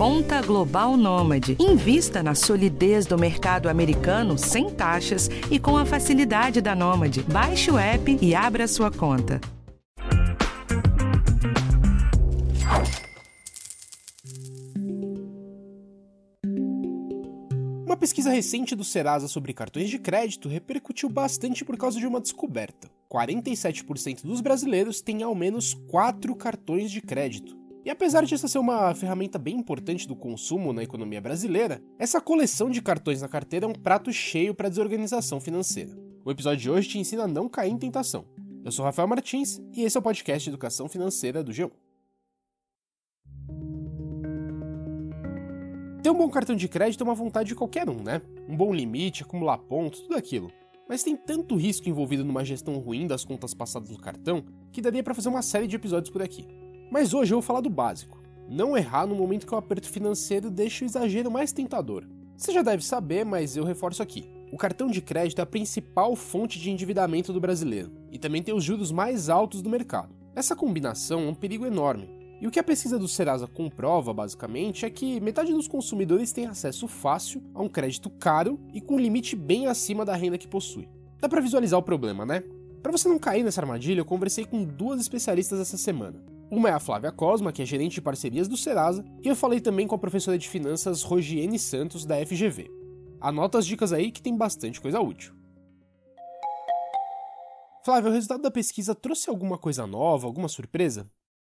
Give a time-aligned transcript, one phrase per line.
[0.00, 1.58] Conta Global Nômade.
[1.60, 7.22] Invista na solidez do mercado americano sem taxas e com a facilidade da Nômade.
[7.24, 9.38] Baixe o app e abra sua conta.
[17.84, 22.22] Uma pesquisa recente do Serasa sobre cartões de crédito repercutiu bastante por causa de uma
[22.22, 22.90] descoberta.
[23.12, 27.59] 47% dos brasileiros têm ao menos 4 cartões de crédito.
[27.82, 32.20] E apesar de essa ser uma ferramenta bem importante do consumo na economia brasileira, essa
[32.20, 35.90] coleção de cartões na carteira é um prato cheio para desorganização financeira.
[36.22, 38.26] O episódio de hoje te ensina a não cair em tentação.
[38.62, 41.70] Eu sou Rafael Martins e esse é o podcast Educação Financeira do G1.
[46.02, 48.20] Ter um bom cartão de crédito é uma vontade de qualquer um, né?
[48.46, 50.52] Um bom limite, acumular pontos, tudo aquilo.
[50.86, 55.02] Mas tem tanto risco envolvido numa gestão ruim das contas passadas do cartão que daria
[55.02, 56.46] para fazer uma série de episódios por aqui.
[56.90, 58.20] Mas hoje eu vou falar do básico.
[58.48, 62.04] Não errar no momento que o aperto financeiro deixa o exagero mais tentador.
[62.36, 64.28] Você já deve saber, mas eu reforço aqui.
[64.52, 68.52] O cartão de crédito é a principal fonte de endividamento do brasileiro e também tem
[68.52, 70.12] os juros mais altos do mercado.
[70.34, 72.08] Essa combinação é um perigo enorme,
[72.40, 76.46] e o que a pesquisa do Serasa comprova, basicamente, é que metade dos consumidores tem
[76.46, 80.48] acesso fácil a um crédito caro e com um limite bem acima da renda que
[80.48, 80.88] possui.
[81.20, 82.42] Dá para visualizar o problema, né?
[82.82, 86.24] Para você não cair nessa armadilha, eu conversei com duas especialistas essa semana.
[86.50, 89.60] Uma é a Flávia Cosma, que é gerente de parcerias do Serasa, e eu falei
[89.60, 92.68] também com a professora de finanças Rogiene Santos, da FGV.
[93.20, 95.32] Anota as dicas aí que tem bastante coisa útil.
[97.84, 101.06] Flávia, o resultado da pesquisa trouxe alguma coisa nova, alguma surpresa?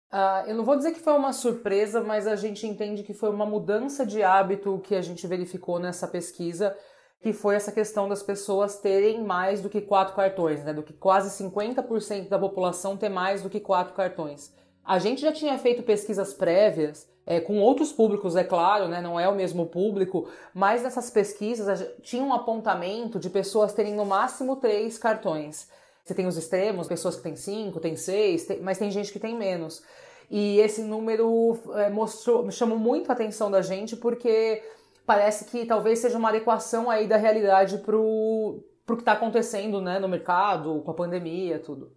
[0.09, 3.29] Uh, eu não vou dizer que foi uma surpresa, mas a gente entende que foi
[3.29, 6.77] uma mudança de hábito que a gente verificou nessa pesquisa,
[7.19, 10.73] que foi essa questão das pessoas terem mais do que quatro cartões, né?
[10.73, 14.53] Do que quase 50% da população ter mais do que quatro cartões.
[14.83, 19.01] A gente já tinha feito pesquisas prévias é, com outros públicos, é claro, né?
[19.01, 24.05] Não é o mesmo público, mas nessas pesquisas tinha um apontamento de pessoas terem no
[24.05, 25.69] máximo três cartões.
[26.03, 29.19] Você tem os extremos, pessoas que têm cinco, tem seis, tem, mas tem gente que
[29.19, 29.81] tem menos.
[30.29, 34.61] E esse número é, mostrou, chamou muito a atenção da gente porque
[35.05, 39.97] parece que talvez seja uma adequação aí da realidade pro, pro que está acontecendo né,
[39.99, 41.95] no mercado, com a pandemia, tudo.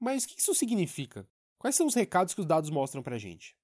[0.00, 1.24] Mas o que isso significa?
[1.62, 3.56] Quais são os recados que os dados mostram pra gente?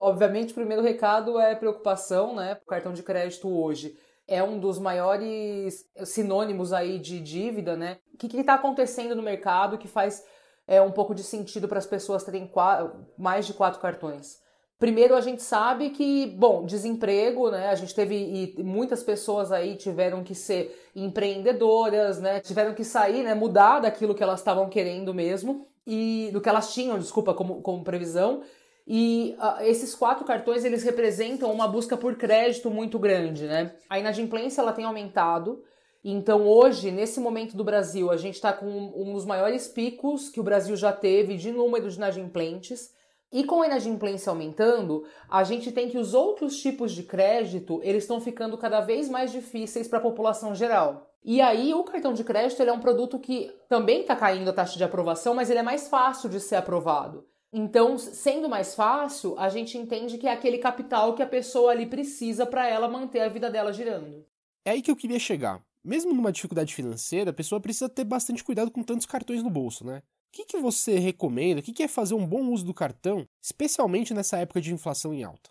[0.00, 2.58] Obviamente, o primeiro recado é preocupação, né?
[2.60, 7.98] O cartão de crédito hoje é um dos maiores sinônimos aí de dívida, né?
[8.12, 10.24] O que está acontecendo no mercado que faz
[10.66, 14.40] é, um pouco de sentido para as pessoas terem quatro, mais de quatro cartões?
[14.76, 17.68] Primeiro, a gente sabe que, bom, desemprego, né?
[17.68, 22.40] A gente teve e muitas pessoas aí tiveram que ser empreendedoras, né?
[22.40, 23.32] Tiveram que sair, né?
[23.32, 27.82] Mudar daquilo que elas estavam querendo mesmo e do que elas tinham, desculpa, como, como
[27.82, 28.42] previsão
[28.90, 33.74] e uh, esses quatro cartões eles representam uma busca por crédito muito grande, né?
[33.88, 35.62] A inadimplência ela tem aumentado.
[36.02, 40.40] Então hoje, nesse momento do Brasil, a gente está com um dos maiores picos que
[40.40, 42.90] o Brasil já teve de número de inadimplentes.
[43.30, 48.04] E com a inadimplência aumentando, a gente tem que os outros tipos de crédito eles
[48.04, 51.12] estão ficando cada vez mais difíceis para a população geral.
[51.22, 54.52] E aí o cartão de crédito ele é um produto que também está caindo a
[54.52, 57.26] taxa de aprovação, mas ele é mais fácil de ser aprovado.
[57.52, 61.86] Então, sendo mais fácil, a gente entende que é aquele capital que a pessoa ali
[61.86, 64.24] precisa para ela manter a vida dela girando.
[64.64, 65.62] É aí que eu queria chegar.
[65.82, 69.84] Mesmo numa dificuldade financeira, a pessoa precisa ter bastante cuidado com tantos cartões no bolso,
[69.84, 70.02] né?
[70.28, 71.60] O que, que você recomenda?
[71.60, 75.12] O que, que é fazer um bom uso do cartão, especialmente nessa época de inflação
[75.12, 75.50] em alta?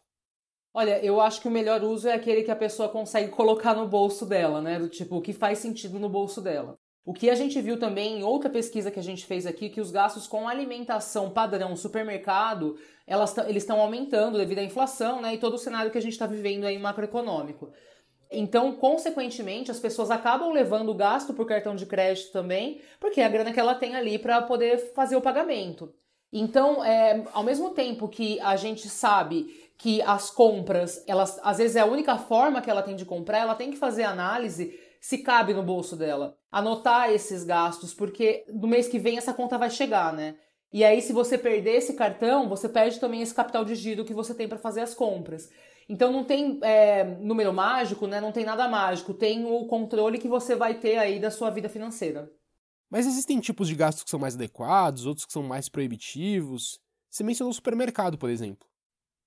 [0.73, 3.87] Olha, eu acho que o melhor uso é aquele que a pessoa consegue colocar no
[3.87, 4.77] bolso dela, né?
[4.77, 6.77] Do tipo, o que faz sentido no bolso dela.
[7.03, 9.81] O que a gente viu também em outra pesquisa que a gente fez aqui, que
[9.81, 12.77] os gastos com alimentação padrão supermercado,
[13.07, 15.33] elas, eles estão aumentando devido à inflação, né?
[15.33, 17.71] E todo o cenário que a gente está vivendo aí macroeconômico.
[18.29, 23.25] Então, consequentemente, as pessoas acabam levando o gasto por cartão de crédito também, porque é
[23.25, 25.93] a grana que ela tem ali para poder fazer o pagamento.
[26.31, 31.75] Então, é, ao mesmo tempo que a gente sabe que as compras, elas às vezes
[31.75, 35.19] é a única forma que ela tem de comprar, ela tem que fazer análise se
[35.19, 36.37] cabe no bolso dela.
[36.51, 40.35] Anotar esses gastos, porque no mês que vem essa conta vai chegar, né?
[40.73, 44.13] E aí, se você perder esse cartão, você perde também esse capital de giro que
[44.13, 45.49] você tem para fazer as compras.
[45.89, 48.19] Então não tem é, número mágico, né?
[48.19, 49.13] Não tem nada mágico.
[49.13, 52.29] Tem o controle que você vai ter aí da sua vida financeira.
[52.89, 56.79] Mas existem tipos de gastos que são mais adequados, outros que são mais proibitivos.
[57.09, 58.67] Você mencionou o supermercado, por exemplo.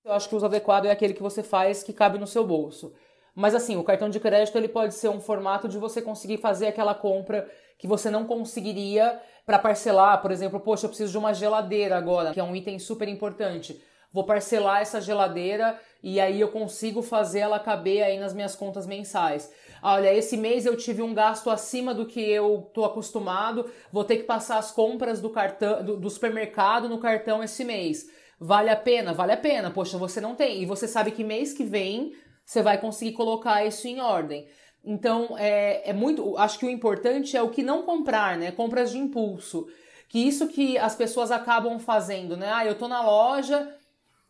[0.03, 2.93] Eu acho que o adequado é aquele que você faz que cabe no seu bolso.
[3.35, 6.67] Mas assim, o cartão de crédito ele pode ser um formato de você conseguir fazer
[6.67, 11.33] aquela compra que você não conseguiria para parcelar, por exemplo, poxa, eu preciso de uma
[11.33, 13.81] geladeira agora, que é um item super importante.
[14.11, 18.87] Vou parcelar essa geladeira e aí eu consigo fazer ela caber aí nas minhas contas
[18.87, 19.51] mensais.
[19.83, 24.17] Olha, esse mês eu tive um gasto acima do que eu tô acostumado, vou ter
[24.17, 28.07] que passar as compras do cartão do, do supermercado no cartão esse mês.
[28.39, 29.13] Vale a pena?
[29.13, 29.69] Vale a pena.
[29.69, 30.63] Poxa, você não tem.
[30.63, 32.13] E você sabe que mês que vem
[32.43, 34.47] você vai conseguir colocar isso em ordem.
[34.83, 36.35] Então, é, é muito.
[36.37, 38.51] Acho que o importante é o que não comprar, né?
[38.51, 39.67] Compras de impulso.
[40.09, 42.51] Que isso que as pessoas acabam fazendo, né?
[42.51, 43.73] Ah, eu tô na loja,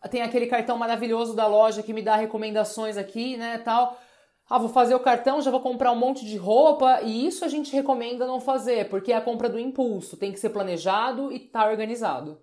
[0.10, 4.00] tem aquele cartão maravilhoso da loja que me dá recomendações aqui, né, tal.
[4.50, 7.48] Ah, vou fazer o cartão, já vou comprar um monte de roupa, e isso a
[7.48, 11.40] gente recomenda não fazer, porque é a compra do impulso, tem que ser planejado e
[11.40, 12.42] tá organizado.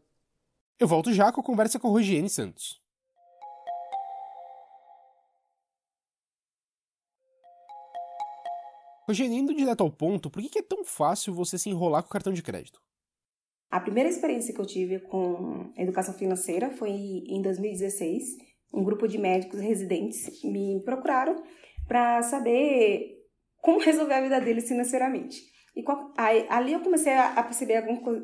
[0.78, 2.80] Eu volto já com a conversa com Rogiene Santos.
[9.06, 12.12] Rogiene, indo direto ao ponto, por que é tão fácil você se enrolar com o
[12.12, 12.80] cartão de crédito?
[13.70, 18.36] A primeira experiência que eu tive com educação financeira foi em 2016.
[18.72, 21.42] Um grupo de médicos residentes me procuraram
[21.86, 23.18] para saber
[23.60, 25.38] como resolver a vida deles financeiramente.
[25.76, 25.84] E
[26.16, 27.76] aí, ali eu comecei a perceber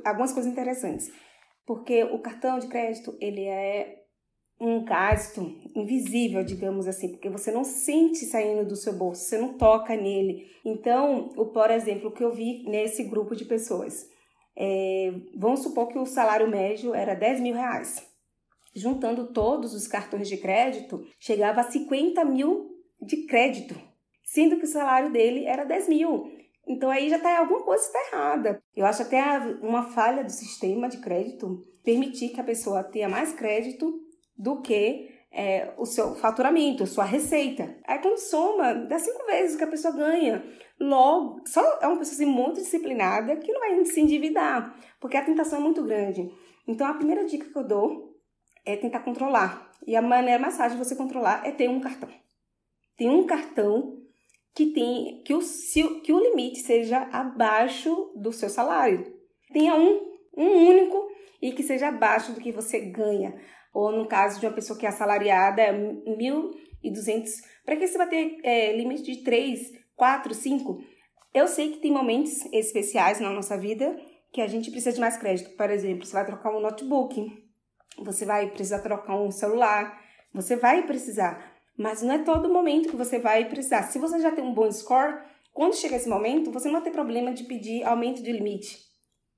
[0.04, 1.12] algumas coisas interessantes,
[1.66, 4.02] porque o cartão de crédito ele é
[4.60, 5.40] um gasto
[5.74, 10.46] invisível, digamos assim, porque você não sente saindo do seu bolso, você não toca nele.
[10.64, 14.08] Então, o por exemplo, que eu vi nesse grupo de pessoas,
[14.56, 18.06] é, vamos supor que o salário médio era 10 mil reais.
[18.74, 22.70] Juntando todos os cartões de crédito, chegava a 50 mil
[23.00, 23.74] de crédito,
[24.24, 26.32] sendo que o salário dele era 10 mil.
[26.66, 28.62] Então aí já está alguma coisa está errada.
[28.74, 29.20] Eu acho até
[29.60, 34.00] uma falha do sistema de crédito permitir que a pessoa tenha mais crédito
[34.36, 37.76] do que é, o seu faturamento, sua receita.
[37.86, 40.44] Aí quando soma, dá cinco vezes que a pessoa ganha.
[40.78, 45.24] Logo, só é uma pessoa assim, muito disciplinada que não vai se endividar, porque a
[45.24, 46.30] tentação é muito grande.
[46.66, 48.16] Então, a primeira dica que eu dou
[48.64, 49.70] é tentar controlar.
[49.86, 52.08] E a maneira mais fácil de você controlar é ter um cartão.
[52.96, 53.98] Tem um cartão
[54.54, 55.40] que tem que o,
[56.00, 59.12] que o limite seja abaixo do seu salário.
[59.52, 60.00] Tenha um,
[60.36, 60.72] um
[61.44, 63.38] e que seja abaixo do que você ganha.
[63.74, 67.28] Ou no caso de uma pessoa que é assalariada, é 1.200.
[67.66, 69.60] Para que você vai ter é, limite de 3,
[69.94, 70.78] 4, 5.
[71.34, 73.94] Eu sei que tem momentos especiais na nossa vida
[74.32, 75.54] que a gente precisa de mais crédito.
[75.54, 77.30] Por exemplo, você vai trocar um notebook,
[78.02, 80.00] você vai precisar trocar um celular,
[80.32, 81.52] você vai precisar.
[81.76, 83.82] Mas não é todo momento que você vai precisar.
[83.82, 85.18] Se você já tem um bom score,
[85.52, 88.78] quando chega esse momento, você não vai ter problema de pedir aumento de limite.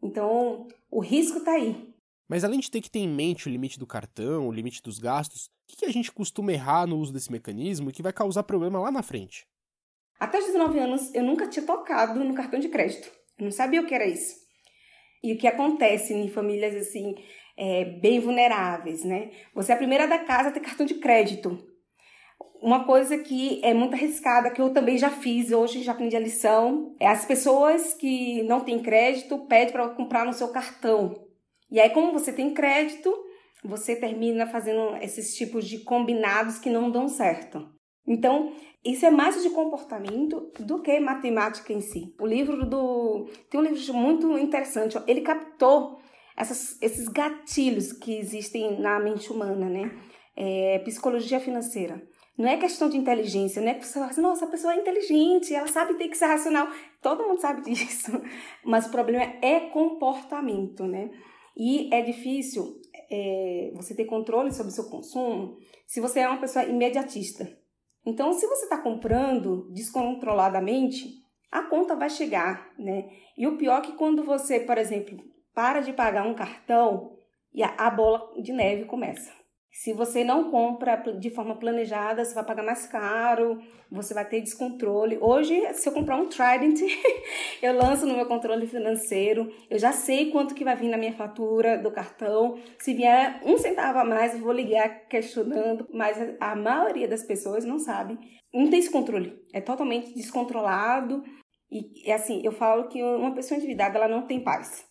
[0.00, 1.95] Então, o risco está aí.
[2.28, 4.98] Mas além de ter que ter em mente o limite do cartão, o limite dos
[4.98, 8.42] gastos, o que a gente costuma errar no uso desse mecanismo e que vai causar
[8.42, 9.46] problema lá na frente?
[10.18, 13.10] Até os 19 anos eu nunca tinha tocado no cartão de crédito.
[13.38, 14.34] Eu não sabia o que era isso.
[15.22, 17.14] E o que acontece em famílias assim,
[17.56, 19.30] é, bem vulneráveis, né?
[19.54, 21.58] Você é a primeira da casa a ter cartão de crédito.
[22.62, 26.20] Uma coisa que é muito arriscada, que eu também já fiz, hoje já aprendi a
[26.20, 31.25] lição, é as pessoas que não têm crédito pedem para comprar no seu cartão.
[31.70, 33.12] E aí, como você tem crédito,
[33.64, 37.68] você termina fazendo esses tipos de combinados que não dão certo.
[38.06, 38.52] Então,
[38.84, 42.14] isso é mais de comportamento do que matemática em si.
[42.20, 43.28] O livro do.
[43.50, 45.98] Tem um livro muito interessante, ele captou
[46.36, 49.90] essas, esses gatilhos que existem na mente humana, né?
[50.36, 52.00] É, psicologia financeira.
[52.38, 54.76] Não é questão de inteligência, não é que você fala assim, nossa, a pessoa é
[54.76, 56.68] inteligente, ela sabe ter que ser racional.
[57.00, 58.12] Todo mundo sabe disso.
[58.62, 61.10] Mas o problema é comportamento, né?
[61.56, 66.40] E é difícil é, você ter controle sobre o seu consumo se você é uma
[66.40, 67.48] pessoa imediatista.
[68.04, 73.08] Então, se você está comprando descontroladamente, a conta vai chegar, né?
[73.36, 75.16] E o pior é que quando você, por exemplo,
[75.54, 77.16] para de pagar um cartão
[77.54, 79.32] e a, a bola de neve começa.
[79.82, 84.40] Se você não compra de forma planejada, você vai pagar mais caro, você vai ter
[84.40, 85.18] descontrole.
[85.20, 86.80] Hoje, se eu comprar um Trident,
[87.60, 91.12] eu lanço no meu controle financeiro, eu já sei quanto que vai vir na minha
[91.12, 92.58] fatura do cartão.
[92.78, 97.62] Se vier um centavo a mais, eu vou ligar questionando, mas a maioria das pessoas
[97.62, 98.18] não sabe.
[98.54, 101.22] Não tem esse controle, é totalmente descontrolado.
[101.70, 104.86] E assim, eu falo que uma pessoa endividada, ela não tem paz.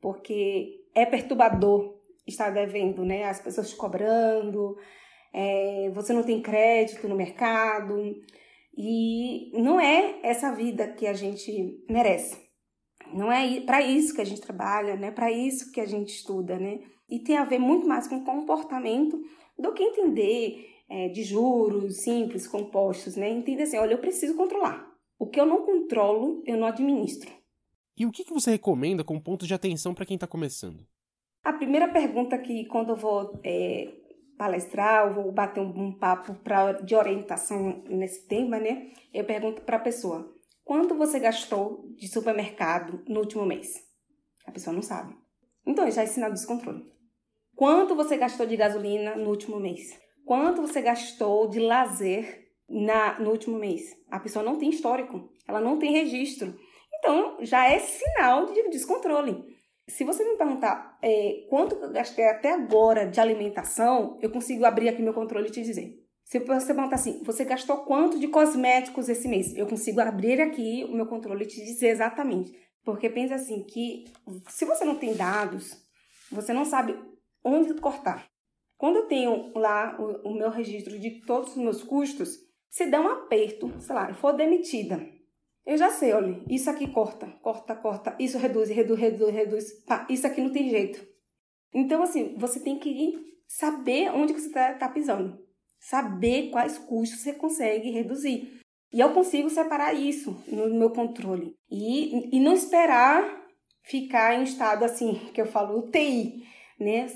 [0.00, 1.96] Porque é perturbador
[2.26, 3.24] está devendo, né?
[3.24, 4.76] As pessoas te cobrando,
[5.32, 8.16] é, você não tem crédito no mercado.
[8.76, 12.46] E não é essa vida que a gente merece.
[13.12, 15.10] Não é para isso que a gente trabalha, né?
[15.10, 16.80] Para isso que a gente estuda, né?
[17.08, 19.18] E tem a ver muito mais com comportamento
[19.58, 23.30] do que entender é, de juros simples, compostos, né?
[23.30, 24.86] Entender assim, olha, eu preciso controlar.
[25.18, 27.30] O que eu não controlo, eu não administro.
[27.96, 30.86] E o que você recomenda como ponto de atenção para quem está começando?
[31.46, 33.94] A primeira pergunta que, quando eu vou é,
[34.36, 38.90] palestrar, ou vou bater um, um papo pra, de orientação nesse tema, né?
[39.14, 40.28] Eu pergunto para a pessoa:
[40.64, 43.76] quanto você gastou de supermercado no último mês?
[44.44, 45.14] A pessoa não sabe.
[45.64, 46.84] Então, já é sinal de descontrole.
[47.54, 49.96] Quanto você gastou de gasolina no último mês?
[50.24, 53.96] Quanto você gastou de lazer na, no último mês?
[54.10, 56.58] A pessoa não tem histórico, ela não tem registro.
[56.98, 59.55] Então, já é sinal de descontrole.
[59.88, 64.88] Se você me perguntar é, quanto eu gastei até agora de alimentação, eu consigo abrir
[64.88, 66.04] aqui meu controle e te dizer.
[66.24, 69.54] Se você perguntar assim, você gastou quanto de cosméticos esse mês?
[69.54, 72.52] Eu consigo abrir aqui o meu controle e te dizer exatamente.
[72.84, 74.04] Porque pensa assim que
[74.48, 75.86] se você não tem dados,
[76.32, 76.98] você não sabe
[77.44, 78.28] onde cortar.
[78.76, 82.36] Quando eu tenho lá o, o meu registro de todos os meus custos,
[82.68, 85.00] se der um aperto, sei lá, eu for demitida,
[85.66, 90.06] eu já sei, olha, isso aqui corta, corta, corta, isso reduz, reduz, reduz, reduz, pá,
[90.08, 91.04] isso aqui não tem jeito.
[91.74, 93.18] Então, assim, você tem que
[93.48, 95.36] saber onde você está tá pisando,
[95.80, 98.60] saber quais custos você consegue reduzir.
[98.92, 101.56] E eu consigo separar isso no meu controle.
[101.68, 103.44] E, e não esperar
[103.82, 106.44] ficar em estado assim, que eu falo UTI,
[106.78, 107.06] né?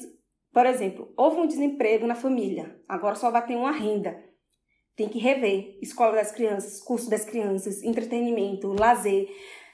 [0.52, 4.29] Por exemplo, houve um desemprego na família, agora só vai ter uma renda
[4.97, 9.28] tem que rever escola das crianças, curso das crianças, entretenimento, lazer,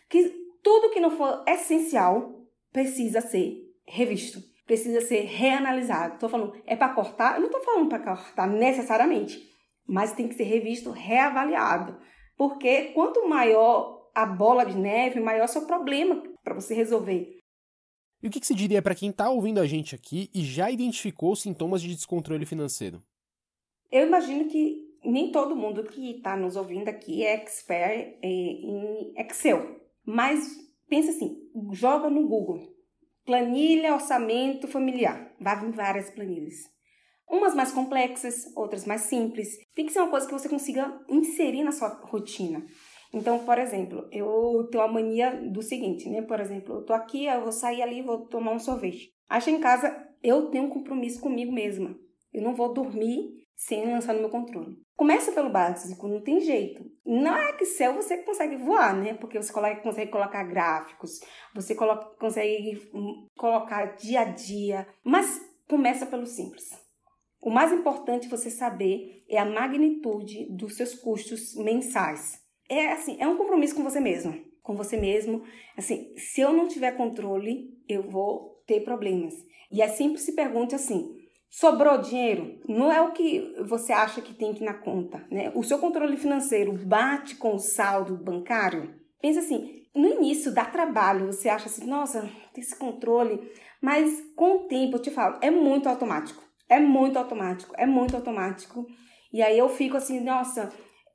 [0.08, 0.30] que
[0.62, 3.56] tudo que não for essencial precisa ser
[3.86, 6.14] revisto, precisa ser reanalisado.
[6.14, 7.34] Estou falando, é para cortar?
[7.34, 9.40] Eu não estou falando para cortar necessariamente,
[9.86, 11.98] mas tem que ser revisto, reavaliado,
[12.36, 17.38] porque quanto maior a bola de neve, maior o seu problema para você resolver.
[18.22, 20.70] E o que, que você diria para quem está ouvindo a gente aqui e já
[20.70, 23.02] identificou sintomas de descontrole financeiro?
[23.90, 29.12] Eu imagino que nem todo mundo que está nos ouvindo aqui é expert é, em
[29.16, 29.80] Excel.
[30.04, 30.56] Mas
[30.88, 31.36] pensa assim,
[31.72, 32.60] joga no Google.
[33.24, 35.34] Planilha, orçamento familiar.
[35.40, 36.54] Vai vir várias planilhas.
[37.28, 39.48] Umas mais complexas, outras mais simples.
[39.74, 42.64] Tem que ser uma coisa que você consiga inserir na sua rotina.
[43.12, 46.22] Então, por exemplo, eu tenho a mania do seguinte, né?
[46.22, 49.10] Por exemplo, eu tô aqui, eu vou sair ali, vou tomar um sorvete.
[49.28, 51.96] Acho em casa, eu tenho um compromisso comigo mesma.
[52.32, 54.76] Eu não vou dormir sem lançar no meu controle.
[54.96, 56.90] Começa pelo básico, não tem jeito.
[57.04, 59.12] Na Excel você consegue voar, né?
[59.12, 61.20] Porque você consegue colocar gráficos,
[61.54, 66.64] você coloca, consegue hum, colocar dia a dia, mas começa pelo simples.
[67.42, 72.40] O mais importante você saber é a magnitude dos seus custos mensais.
[72.68, 75.44] É assim, é um compromisso com você mesmo, com você mesmo.
[75.76, 79.34] Assim, se eu não tiver controle, eu vou ter problemas.
[79.70, 81.16] E é sempre se pergunte assim:
[81.50, 82.60] Sobrou dinheiro?
[82.68, 85.50] Não é o que você acha que tem que na conta, né?
[85.54, 88.94] O seu controle financeiro bate com o saldo bancário?
[89.20, 92.20] Pensa assim, no início dá trabalho, você acha assim, nossa,
[92.52, 93.40] tem esse controle,
[93.80, 96.44] mas com o tempo, eu te falo, é muito automático.
[96.68, 98.86] É muito automático, é muito automático.
[99.32, 100.72] E aí eu fico assim, nossa,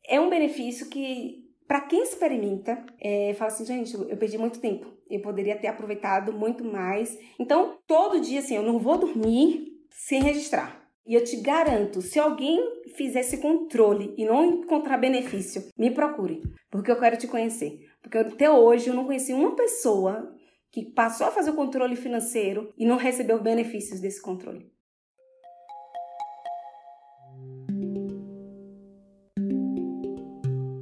[0.08, 4.88] é um benefício que, para quem experimenta, é, fala assim, gente, eu perdi muito tempo.
[5.10, 7.18] Eu poderia ter aproveitado muito mais.
[7.38, 10.82] Então, todo dia, assim, eu não vou dormir sem registrar.
[11.06, 12.60] E eu te garanto, se alguém
[12.96, 17.88] fizer esse controle e não encontrar benefício, me procure, porque eu quero te conhecer.
[18.02, 20.36] Porque até hoje eu não conheci uma pessoa
[20.72, 24.72] que passou a fazer o controle financeiro e não recebeu benefícios desse controle.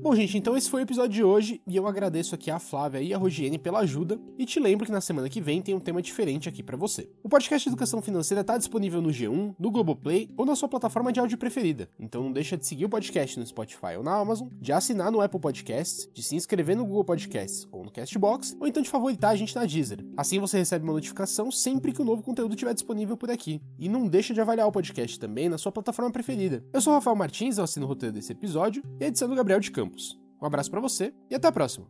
[0.09, 2.99] Bom, gente, então esse foi o episódio de hoje e eu agradeço aqui a Flávia
[2.99, 5.79] e a Rogiene pela ajuda e te lembro que na semana que vem tem um
[5.79, 7.07] tema diferente aqui para você.
[7.21, 11.19] O podcast Educação Financeira está disponível no G1, no Globoplay ou na sua plataforma de
[11.19, 11.87] áudio preferida.
[11.99, 15.21] Então não deixa de seguir o podcast no Spotify ou na Amazon, de assinar no
[15.21, 19.29] Apple Podcasts, de se inscrever no Google Podcasts ou no Castbox, ou então de favoritar
[19.29, 20.03] a gente na Deezer.
[20.17, 23.61] Assim você recebe uma notificação sempre que o novo conteúdo estiver disponível por aqui.
[23.77, 26.63] E não deixa de avaliar o podcast também na sua plataforma preferida.
[26.73, 29.35] Eu sou o Rafael Martins, eu assino o roteiro desse episódio e a edição do
[29.35, 29.99] Gabriel de Campos.
[30.41, 31.87] Um abraço para você e até a próxima.